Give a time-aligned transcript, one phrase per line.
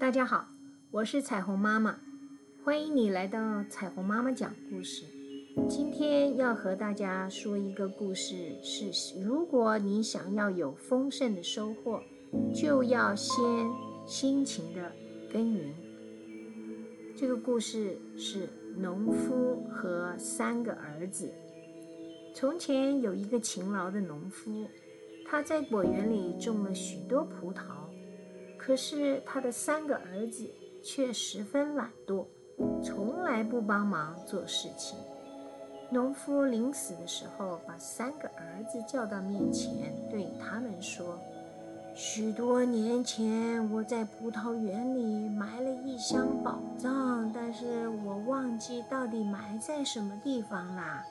[0.00, 0.48] 大家好，
[0.90, 1.94] 我是彩虹妈妈，
[2.64, 5.04] 欢迎你来到彩虹妈妈讲故事。
[5.68, 12.00] 今天要和大家说一个故事，是如果你想要有丰盛的收获，
[12.54, 13.36] 就要先
[14.06, 14.90] 辛勤的
[15.30, 15.70] 耕耘。
[17.14, 18.48] 这个故事是
[18.78, 21.30] 农夫和三个儿子。
[22.34, 24.66] 从前有一个勤劳的农夫，
[25.26, 27.89] 他在果园里种了许多葡萄。
[28.70, 30.48] 可是他的三个儿子
[30.80, 32.24] 却十分懒惰，
[32.80, 34.96] 从来不帮忙做事情。
[35.90, 41.18] 农夫临死的时候，把三个儿子叫到面前，对他们说
[41.96, 51.04] ：“许多年前，我在葡萄园里埋了一箱宝藏，但是我忘记到底埋在什么地方啦。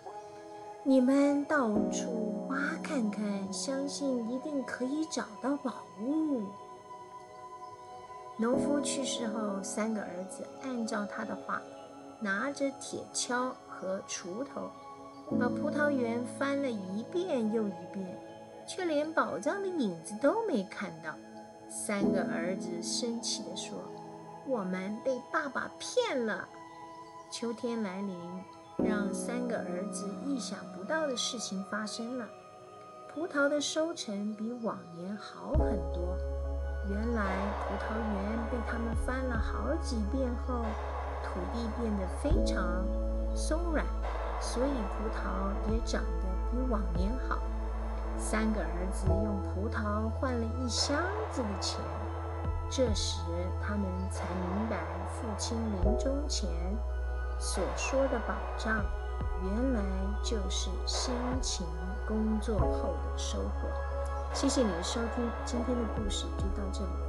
[0.85, 6.43] 你们到处挖看看，相信一定可以找到宝物。”
[8.41, 11.61] 农夫去世后，三个儿子按照他的话，
[12.21, 14.71] 拿着铁锹和锄头，
[15.37, 18.17] 把葡萄园翻了一遍又一遍，
[18.65, 21.13] 却连宝藏的影子都没看到。
[21.67, 23.77] 三个儿子生气地说
[24.47, 26.47] ：“我们被爸爸骗了。”
[27.29, 28.17] 秋天来临，
[28.77, 32.25] 让三个儿子意想不到的事情发生了，
[33.13, 36.17] 葡萄的收成比往年好很多。
[36.87, 37.23] 原来
[37.67, 40.63] 葡萄园被他们翻了好几遍后，
[41.23, 42.63] 土地变得非常
[43.35, 43.85] 松软，
[44.39, 47.37] 所以葡萄也长得比往年好。
[48.17, 50.97] 三个儿子用葡萄换了一箱
[51.31, 51.79] 子的钱，
[52.69, 53.21] 这时
[53.61, 54.77] 他们才明白
[55.07, 56.49] 父亲临终前
[57.37, 58.83] 所说的保障，
[59.43, 59.81] 原来
[60.21, 61.65] 就是辛勤
[62.07, 63.69] 工作后的收获。
[64.33, 67.08] 谢谢你的收听，今天的故事就到这里。